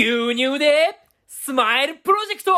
[0.00, 0.96] 牛乳で
[1.26, 2.52] スマイルプロジェクト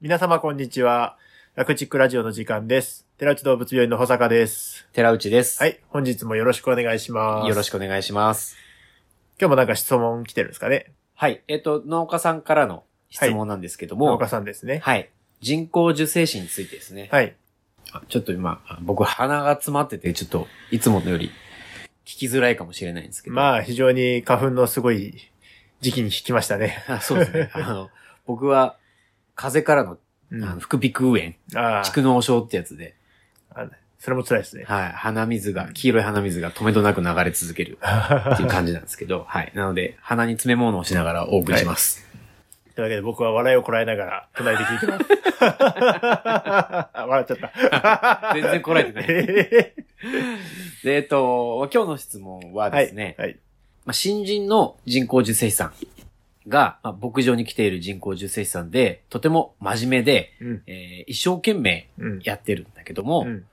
[0.00, 1.18] 皆様こんにちは。
[1.54, 3.06] ラクチックラジオの時間です。
[3.18, 4.88] 寺内動物病院の保坂です。
[4.94, 5.62] 寺内です。
[5.62, 5.80] はい。
[5.90, 7.48] 本日もよろしくお願いします。
[7.50, 8.56] よろしくお願いします。
[9.38, 10.90] 今日もなんか質問来てるんですかね？
[11.14, 11.42] はい。
[11.46, 14.78] えっ、と、農家さんからの質問なんですけども、農家さんですね。
[14.78, 15.10] はい。
[15.42, 17.10] 人工授精師についてですね。
[17.12, 17.36] はい。
[17.92, 21.30] あちょっと今、あ僕鼻が詰まってて、ちょっといつものより聞
[22.18, 23.36] きづらいかもしれないんですけど。
[23.36, 25.30] まあ、非常に花粉のすごい
[25.80, 26.84] 時期に聞きましたね。
[26.88, 27.50] あそうですね。
[27.54, 27.90] あの、
[28.26, 28.76] 僕は
[29.34, 29.98] 風邪からの
[30.30, 32.94] うんあの副鼻腔炎、あ蓄膿症ってやつで、
[33.52, 33.66] あ、
[33.98, 34.64] それも辛いですね。
[34.64, 37.78] はい、鼻水が、黄色い鼻水が止めどなく流れ続ける
[38.32, 39.50] っていう感じなんですけど、はい。
[39.54, 42.08] なので、鼻に詰め物をしながらお送りします。
[42.74, 45.04] というわけで僕は笑いをこらえながら隣で聞いてます。
[45.40, 48.32] あ 笑っちゃった。
[48.32, 49.74] 全然こらえてないえ
[50.84, 52.84] で、えっと、今日の質問はーはい。
[52.84, 53.38] ですね、はい。
[53.84, 55.72] まあ、新人の人工授精師さん
[56.48, 60.62] が、まあ、牧場に来ている人工授精師さんで、とても真面目で、うん。
[60.66, 62.20] えー一生懸命うん。
[62.22, 63.44] やってるんだけども、うん。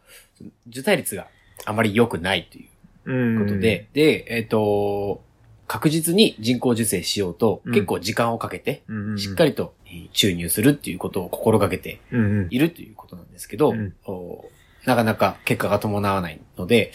[0.70, 1.28] 受胎率が
[1.66, 3.46] あまり良くないといううん。
[3.48, 5.24] ことで、で、えっ、と、
[5.68, 12.48] 確実に人工授精しようと、うん結構時間をかけて、うん、しっかりとえー注入するっていうことを心がけてうんうん。
[12.50, 14.46] いるということなんですけど、うんお
[14.86, 16.92] なかなか結果が伴わないので、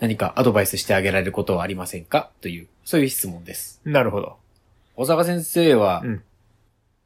[0.00, 2.30] 何かアドバイスしてあげられることはありませんか？
[2.40, 3.80] という、そういう質問です。
[3.84, 4.36] なるほど。
[4.96, 6.22] 小坂先生は、うん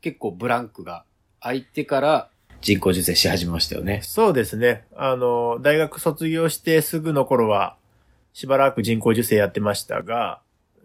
[0.03, 1.05] 結構ブランクが
[1.41, 2.31] 空いてから
[2.63, 4.01] 人工授精し始めましたよね。
[4.03, 4.87] そうですね。
[4.97, 7.77] あの、大学卒業してすぐの頃は、
[8.33, 10.41] しばらく人工授精やってましたが、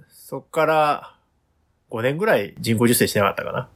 [0.09, 1.15] そっから
[1.91, 3.69] 5年ぐらい人工授精してなかったかな。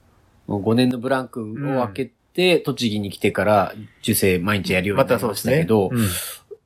[0.46, 5.24] もう5年のブランクを空けて、栃木に来てから受精毎日やるようにまなり。
[5.24, 6.08] ましたけど、うん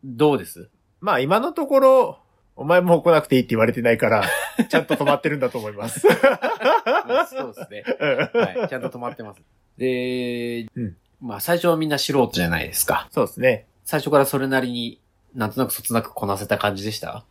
[0.05, 0.69] どうです？
[0.99, 2.19] まあ今のところ、
[2.57, 4.23] お前もう来なくていいって言われてないから、
[4.69, 6.01] ちゃんと止まってるんだと思います。
[6.01, 7.83] そうですね。
[7.99, 8.69] うんはい。
[8.69, 9.41] ちゃんと止まってます。
[9.77, 13.07] で、うんまあ最初はみんな素人じゃないですか。
[13.11, 13.65] そうですね。
[13.85, 14.99] 最初からそれなりに
[15.33, 17.23] なんとなくそつなくこなせた感じでした？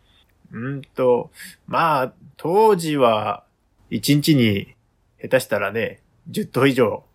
[0.52, 1.30] うんと、
[1.66, 3.44] まあ、当時は、
[3.90, 4.74] 1日に、
[5.20, 7.11] 下手したらね、10頭以上あ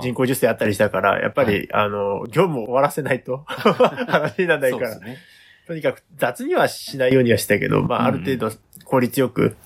[0.00, 5.18] 人工授精あったりしたから、やっぱり、あの、業務を終わらせないと 話にならないからね。
[5.66, 8.50] とにかく雑にはしないようにはしたけど、まあ、ある程度
[8.84, 9.56] 効率よく。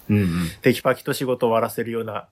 [0.63, 2.27] テキパキと仕事を終わらせるような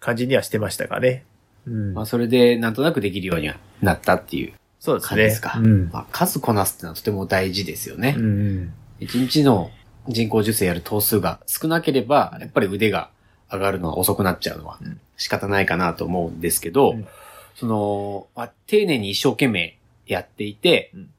[0.00, 1.24] 感じにはしてましたかね。
[1.66, 5.08] うんまあそれでなんとなくできるようにはなったっていうそうですね。
[5.08, 5.58] 感じですか。
[5.58, 5.90] うん。
[5.92, 8.14] まあ数こなすってのはとても大事ですよね。
[8.16, 9.70] うん一日の
[10.08, 13.10] 人工授精やる頭数が少なければ、やっぱり腕が
[13.50, 17.06] 上がるのは遅くなっちゃうのはうん仕方ないかなと思うんですけど、うん。
[17.54, 21.10] その、まあ、丁寧に一生懸命やっていて、うん。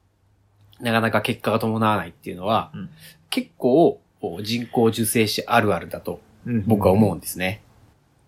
[0.80, 2.90] なかなか結果が伴わないっていうのは、うん。
[3.30, 4.00] 結構
[4.42, 6.64] 人工授精師あるあるだとうん。
[6.66, 7.62] 僕は思うんですね。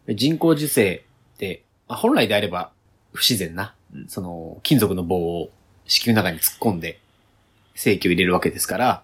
[0.07, 1.05] で人工授精
[1.35, 2.71] って、まあ本来であれば
[3.13, 4.09] 不自然な、うん。
[4.09, 5.51] その金属の棒を
[5.87, 6.99] 子宮の中に突っ込んで
[7.75, 9.03] 精液を入れるわけですから、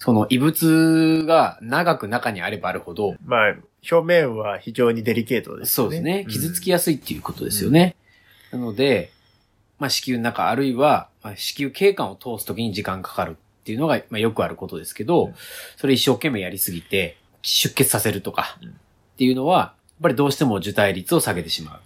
[0.00, 3.56] その異物が長く中にあればあるほど、まあ、
[3.90, 5.88] 表面は非常にデリケートですよね。
[5.88, 6.26] そうですね。
[6.28, 7.94] 傷つきやすいっていうことですよね。
[8.50, 9.12] なので、
[9.78, 15.34] まあ、子宮の中あるいは、まあ、子宮頸管を通すときに時間かかるっていうのが、まあ、よくあることですけど、うん
[15.76, 18.72] それ一生懸命やりすぎて、出血させるとかうんっ
[19.18, 21.80] ていうのは、やっぱりどうしても受胎率を下げてしまう。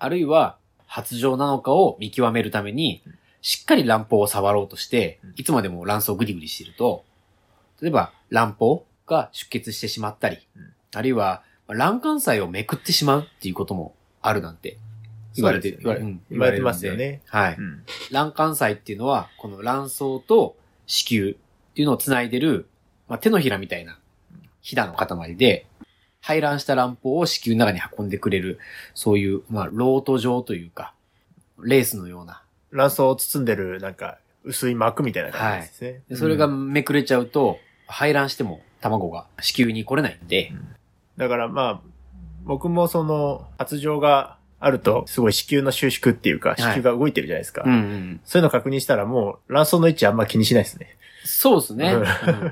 [0.00, 0.56] あるいは、
[0.86, 3.00] 発情なのかを見極めるために、
[3.42, 7.04] しっかり卵胞を触ろうとしてうん、いつまでも卵巣をグリグリしてると、
[7.80, 14.78] 例えば卵胞が出血してしまったりうん、あるいは卵管細をめくってしまうっていうこともあるなんて
[15.36, 17.22] 言われて、ね言われうん言われてますよね。
[17.26, 17.56] はい。
[17.56, 21.34] うん卵管細っていうのは、この卵巣と子宮っ
[21.74, 22.66] ていうのを繋いでる、
[23.08, 24.00] まあ、手のひらみたいな
[24.60, 25.66] ひだの塊で、
[26.20, 28.58] 排卵した卵胞を子宮の中に運んでくれる、
[28.94, 30.94] そういう、まあ、ロート状というか、
[31.62, 32.42] レースのような。
[32.72, 36.02] 卵巣を包んでる、なんか、薄い膜みたいな感じですね。
[36.08, 37.58] でそれがうんめくれちゃうと、
[37.90, 40.52] 排卵しても卵が子宮に来れないんで、
[41.16, 41.80] だからまあ、
[42.44, 47.62] 僕もその、発情があると、すごい子宮の収縮っていうか、子宮が動いてるじゃないですか。
[47.64, 48.20] うんうん。
[48.24, 50.96] そういうの確認したらもう、卵巣の位置あんま気にしないですね。
[51.24, 51.92] そうですね。
[51.92, 52.04] うん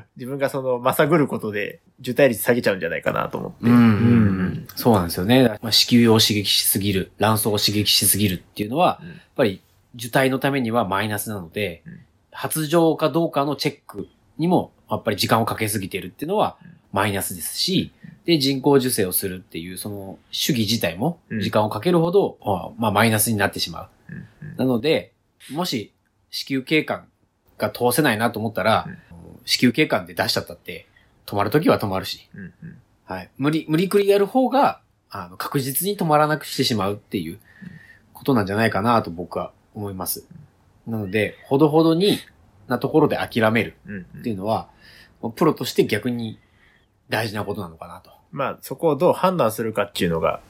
[0.17, 3.57] 自分がその、まさぐることで、受胎率下げちゃうんじゃないかなと思って。
[3.63, 5.59] うんうんうんそうなんですよね。
[5.63, 9.63] まあ、子宮を刺激しすぎる、卵巣を刺激しすぎるっていうのは、うんやっぱり
[9.95, 12.01] 受胎のためにはマイナスなので、うん
[12.31, 14.07] 発情かどうかのチェック
[14.39, 16.79] にも、やっぱり時間をかけすぎてるっていうのはうん。
[16.91, 17.93] マイナスですし、
[18.25, 21.41] で、人工授精をするっていう、その主義自体もうん。
[21.41, 23.89] 時間をかけるほど、あまあマイナスになってしまう。
[24.11, 24.57] うん。
[24.57, 25.13] なので、
[25.53, 25.93] もし
[26.31, 27.09] 子宮頸管
[27.59, 28.99] が通せないなと思ったら、うん。
[29.45, 30.87] 子宮頸管で出しちゃったって、
[31.27, 32.41] 止まるときは止まるし、うん。
[32.41, 32.79] うん。
[33.05, 33.31] はい。
[33.37, 34.81] 無理、無理くりやる方が、
[35.11, 37.39] あの、確実に止まらなくしてしまうっていう
[38.13, 40.27] ことなんじゃないかなと僕は思います。
[40.87, 42.19] なので、ほどほどに
[42.69, 44.69] なところで諦めるうんうんっていうのは、
[45.35, 46.39] プロとして逆に
[47.09, 48.11] 大事なことなのかなと。
[48.31, 50.41] まあ、そこをどう判断するかっていうのが、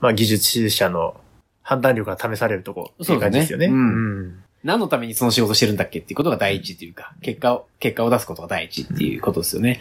[0.00, 1.16] まあ、技術者の
[1.62, 3.66] 判断力が試されるとこっていう感じですよね。
[3.66, 4.44] そうだねうん。
[4.62, 9.80] 何のためにその仕事してるんだっけっていうことが第一っていうか、結果を、結果を出すことが第一っていうことですよね。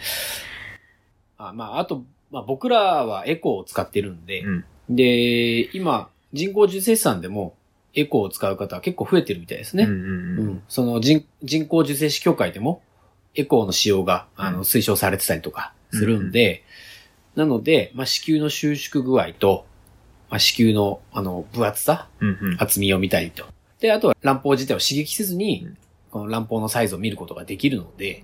[1.37, 7.55] あまあ、あと、まあ僕らはエコーを使ってるんで、うんで、今、人工受精師さんでも
[7.95, 9.83] エコーを使う方は結構増えてるみたいですね。
[9.83, 12.81] うんうんううんんその人人工受精師協会でも
[13.35, 16.63] エコーの使用が、あの、うん推奨されてたりとかするんで、
[17.35, 19.65] なので、まあ、子宮の収縮具合と、
[20.29, 23.45] まあ、子宮の、あの、分厚さうんうん厚みを見たりと。
[23.79, 25.77] で、あとは卵胞自体を刺激せずにうん、
[26.11, 28.23] この卵胞のサイズを見ることができるので、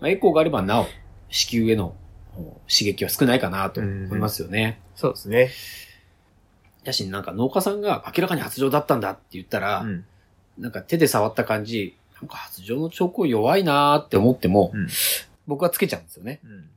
[0.00, 0.86] まあ、エコーがあればなお、
[1.28, 1.94] 子宮への
[2.36, 4.80] お刺激は少ないかなと思いますよね。
[4.96, 5.50] そうですね。
[6.84, 10.04] だし、なんか農家さんが明らかに発情だったんだって言ったら、うん
[10.58, 14.88] なんか手で触った感じ、なんか発情の兆候弱いなーって思っても、うん
[15.46, 16.40] 僕はつけちゃうんですよね。
[16.44, 16.68] うん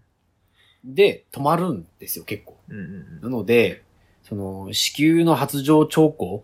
[0.85, 2.57] で、止まるんですよ、結構。
[2.69, 3.83] うんうんなので、
[4.23, 6.44] その、子宮の発情兆候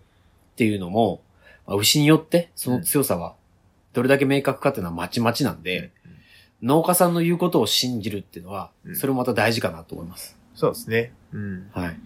[0.54, 1.22] っていうのも、
[1.66, 3.36] まあ牛によってその強さは
[3.94, 5.92] どれだけ明確かっていうのはまちまちなんで、
[6.62, 10.38] 農家さんの言うことを信じるっていうのはう、んそれもまた大事かなと思います。
[10.56, 11.14] そうですね。
[11.32, 11.70] うん。
[11.72, 12.00] はい。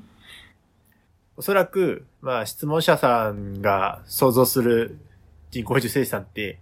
[1.36, 4.98] おそらく、まあ、質問者さんが想像する
[5.52, 6.54] 人工受精師さんって、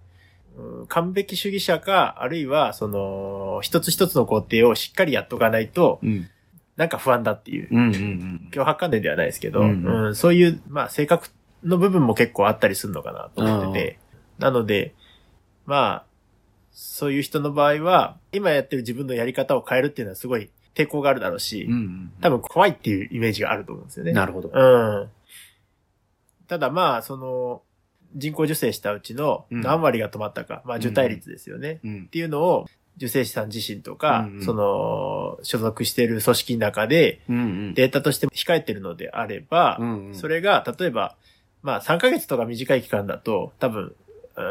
[0.57, 6.29] うん完璧主義者か、あるいは、その、一つ一つの工程をしっかりやっとかないと、うん。
[6.75, 8.49] なんか不安だっていう、うんうんうん。
[8.51, 11.29] 脅迫観念ではないですけど、うんうんそういう、まあ、性格
[11.63, 13.99] の部分も結構あったりするのかなと思ってて、
[14.39, 14.93] なので、
[15.65, 16.05] まあ、
[16.73, 22.11] そういう人の場合は、今やってる自分のやり方を変えるっていうのはすごい抵抗があるだろうし、うんうん。
[22.21, 24.13] 多分怖いっていうイメージがあると思うんですよね。
[24.13, 24.51] なるほど。
[24.53, 25.09] うん。
[26.47, 27.61] ただまあ、その、
[28.15, 31.79] 人工受精したうちのうん何割が止まったか、まあ受胎率ですよね。
[31.83, 32.09] うんっ。
[32.09, 37.73] ていうのを、受精師さん自身とか、うんうんその、所属している組織の中でうんうん。
[37.73, 41.15] データとして控えてるのであれば、うんうん、それが、例えば、
[41.63, 43.95] まあ3ヶ月とか短い期間だと、多分、うん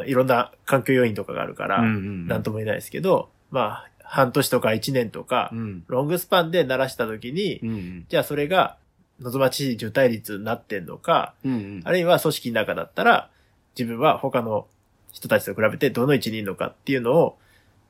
[0.06, 5.84] いろんな環境要因とかがあるから、うんうん、なんとも言えないですけど、まあ、半年とか1年とかう、ん。
[5.86, 8.06] ロングスパンで鳴らした時に、うんうん。
[8.08, 8.76] じゃあそれが
[9.20, 11.80] 望ましい受胎率になってんのか、うんうん。
[11.84, 13.30] あるいは組織の中だったら、
[13.78, 14.66] 自分は他の
[15.12, 17.38] 人たちと比べてどの位置にいるのかっていうのを、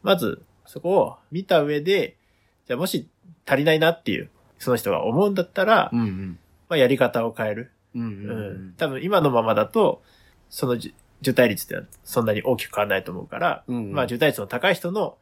[0.02, 2.16] まずそこを見た上で、
[2.66, 3.08] じゃあもし
[3.46, 4.28] 足りないなっていう、
[4.58, 6.38] その人が思うんだったら、うんうん。
[6.68, 7.70] まあやり方を変える。
[7.94, 8.74] うんううんん。
[8.76, 10.02] 多分今のままだと、
[10.50, 15.16] その受受胎率ってそんなに大きく変わらないと思うから、うんうんまあ受胎率の高い人の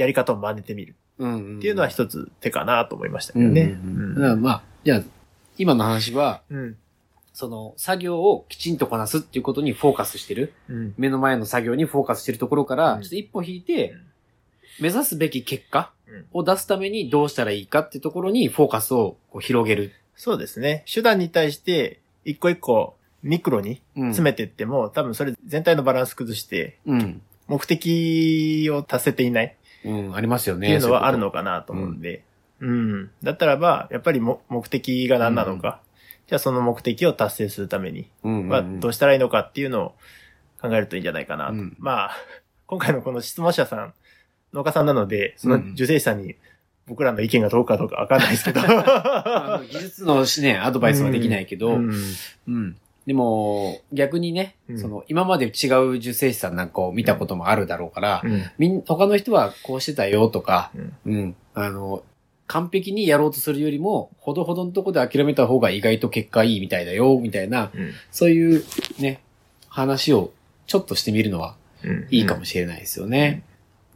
[0.00, 1.58] やり方を真似てみるうんうん。
[1.58, 4.36] っていうのは一つ手かなと思いましたけうんうんどね。
[4.36, 5.02] まあ、じゃあ、
[5.58, 6.76] 今の話は、うん。
[7.32, 10.54] その、作業をきちんとこなすっていうことにフォーカスしてる。
[10.68, 10.94] うん。
[10.96, 13.94] 目の前の作業にフォーカスしてるところから、うんちょっと一歩引いてう
[14.82, 19.92] ん、目指すべき結果うんを出すためにどうしたらいいかっていうところにフォーカスをこう広げる。
[20.16, 20.84] そうですね。
[20.92, 27.20] 手段に対して、一個一個ミクロにうん詰めていっても、多分それ全体のバランス崩して、うん。
[27.50, 30.68] 目的を達せていないうん、ありますよね。
[30.68, 32.24] っていうのはあるのかなと思うんで。
[32.60, 33.10] うん。
[33.22, 35.80] だったらば、やっぱりも目的が何なのか。
[36.26, 38.48] じゃあその目的を達成するためにいうんうんうん。
[38.48, 39.94] はどうしたらいいのかっていうのを
[40.60, 41.54] 考えるといいんじゃないかなと。
[41.54, 42.16] うんまあ、
[42.66, 43.94] 今回のこの質問者さん、
[44.52, 46.36] 農家さんなので、その受精師さんに
[46.86, 48.60] 僕らの意見がどうかどうかわかんないですけど。
[49.70, 51.94] 技術のね、アドバイスはできないけど、うん
[52.48, 52.76] うん。
[53.06, 54.78] でも、逆にね、うん。
[54.78, 58.42] その、今まで違う受精師さんなんかを見たこともあるだろうから、うん。
[58.58, 61.14] みん、他の人はこうしてたよとか、うん。
[61.14, 61.36] うん。
[61.54, 62.04] あの、
[62.46, 67.92] 完璧にやろうとするよりも、ほどほどのとこで諦めた方が意外と結果いいみたいだよ、みたいな、うん。
[68.10, 68.64] そういう
[68.98, 69.20] ね、
[69.68, 70.32] 話を
[70.66, 72.06] ちょっとしてみるのはうん。
[72.10, 73.44] いいかもしれないですよね。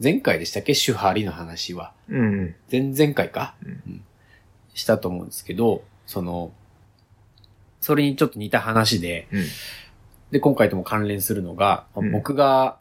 [0.02, 0.73] 前回でしたっけ？
[0.73, 1.92] 手張りの話は。
[2.08, 2.54] うん。
[2.70, 3.70] 前々回か、うん。
[3.70, 4.04] うん。
[4.73, 6.50] したと思うんですけど、その、
[7.85, 9.45] それにちょっと似た話で、うん
[10.31, 12.79] で、今回とも関連するのが、うん僕が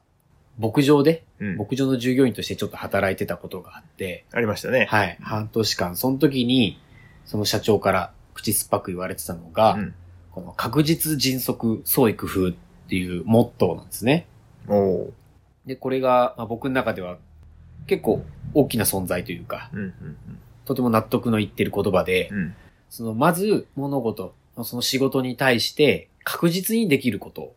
[0.57, 1.57] 牧場で、うん。
[1.57, 4.87] 牧場の従業員としてちょっと働いてたことがあって、ありましたね。
[4.89, 6.79] はい、半年間、その時に、
[7.25, 9.93] その社長から口酸っぱく言われてたのが、うん
[10.31, 12.53] この確実迅速創意工夫っ
[12.89, 14.25] ていうモットーなんですね。
[14.67, 15.09] おー
[15.67, 17.17] で、これが、まあ、僕の中では
[17.85, 18.23] 結構
[18.55, 19.79] 大きな存在というか、うん。
[19.79, 20.17] うん
[20.65, 22.37] とても納得のいってる言葉で、うん。
[22.37, 22.55] うん。
[22.89, 24.33] その、まず物事、
[24.63, 27.55] その仕事に対して確実にできることを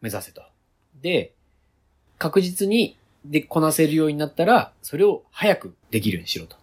[0.00, 0.42] 目指せと。
[1.02, 1.32] で、
[2.18, 6.56] 確実にでこなせるようになったら、それを早くできるようにしろと。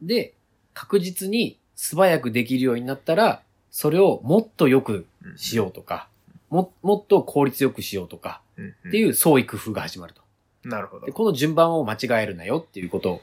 [0.00, 0.34] で、
[0.74, 5.38] 確実に素早くできるようになったら、それをもっとよくうん。
[5.38, 6.08] しようとか、
[6.50, 8.74] も、もっと効率よくしようとか、うん。
[8.88, 10.22] っていう創意工夫が始まると。
[10.64, 10.70] うん。
[10.70, 11.12] なるほどで、。
[11.12, 13.22] この順番を間違えるなよっていうことを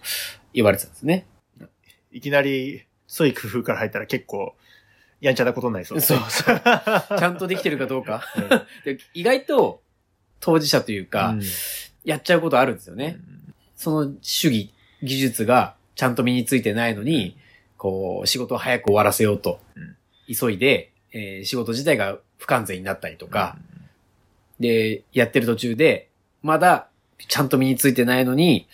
[0.54, 1.26] 言われてたんですね。
[2.12, 4.56] いきなり、そういう工夫から入ったら結構、
[5.22, 6.20] やんちゃなことになりそうですね。
[6.20, 6.62] そうそう。
[7.20, 8.24] ちゃんとできてるかどうか。
[8.86, 9.82] で意外と、
[10.40, 11.42] 当事者というか、うん。
[12.04, 13.18] やっちゃうことあるんですよね。
[13.76, 14.74] その主義、
[15.04, 17.38] 技術がちゃんと身についてないのに、
[17.78, 19.60] こう、仕事を早く終わらせようと。
[19.76, 19.96] うん、
[20.34, 23.58] 急いで、えー仕事自体が不完全になったりとか、
[24.60, 26.10] で、やってる途中で、
[26.42, 26.88] まだ
[27.28, 28.68] ちゃんと身についてないのに、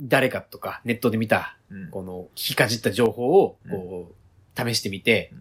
[0.00, 5.36] 誰かとかネットで見た、うん、この聞きかじった情報を、こう、試してみて、う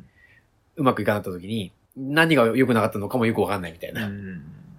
[0.83, 4.07] まくいかなかった時に、何が良くなかったのかもよくわかんないみたいな。
[4.07, 4.13] うん。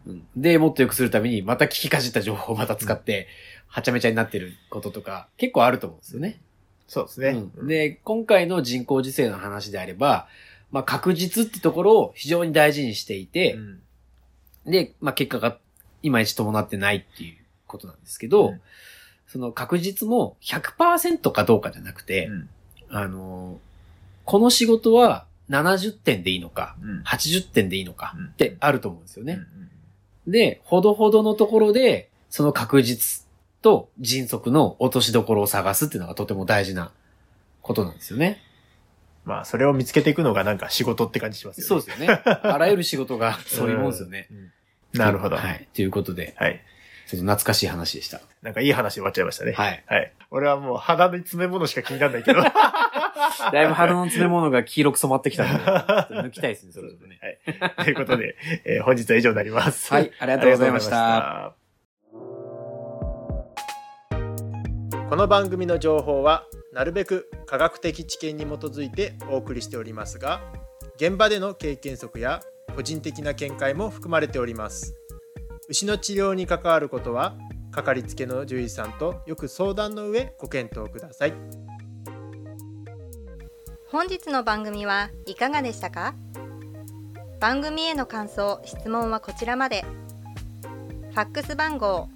[0.06, 3.28] うんで、もっと良くするために、また聞きかじった情報をまた使って、
[3.66, 6.40] はちゃめちゃになってることとか、結構あると思うんですよね。
[6.88, 7.28] そうですね。
[7.56, 10.26] うんで、今回の人工授精の話であれば、
[10.72, 13.82] まあ、確実ってところを非常に大事にしていて、うん
[14.66, 15.56] で、まあ、結果が
[16.02, 18.60] いまいち伴ってないっていうことなんですけど、うん
[19.26, 22.48] その確実も100%かどうかじゃなくて、うん
[22.88, 23.60] あの、
[24.24, 29.34] この仕事は70点でいいのか、うん80点でいいのかうんってあると思うんですよね。
[29.34, 29.70] うん
[30.26, 33.26] で、ほどほどのところで、その確実
[33.62, 36.92] と迅速の落としどころを探すっていうのがとても大事な
[37.62, 38.40] ことなんですよね。
[39.24, 41.68] まあ、それを見つけていくのがなんか仕事って感じしますよね。
[41.68, 42.22] そうですよね。
[42.24, 44.28] あらゆる仕事が そういうもんですよね。
[44.30, 44.50] うん。
[44.98, 45.36] なるほど。
[45.36, 45.50] は。
[45.50, 45.68] い。
[45.74, 46.60] ということで、はい。
[47.06, 48.20] ちょっと懐かしい話でした。
[48.42, 49.52] なんかいい話終わっちゃいましたね。
[49.52, 49.84] はい。
[49.86, 50.12] はい。
[50.30, 52.40] 俺はもう鼻の詰め物しか気にならないけど。
[53.52, 55.64] だいぶ肌の詰め物が黄色く染まってきたので、
[56.28, 56.88] 抜きたいですね、そね。
[57.20, 57.84] はい。
[57.84, 59.92] ということで、えー本日は以上になります。
[59.92, 60.10] はい。
[60.18, 61.54] ありがとうございました
[65.10, 70.40] この番組の情報はなるべく科学的知見に基づいてお送りしておりますが
[70.94, 72.40] 現場での経験則や
[72.76, 74.94] 個人的な見解も含まれております
[75.68, 77.34] 牛の治療に関わることは
[77.72, 81.32] かかりつけの獣医さんとよく相談の上ご検討ください
[83.92, 86.14] 本日の番組はいかがでしたか？
[87.40, 89.82] 番組への感想・質問はこちらまで。
[89.82, 92.08] ファックス番号